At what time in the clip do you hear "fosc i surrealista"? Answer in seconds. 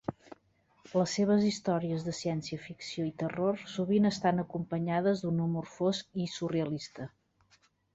5.79-7.13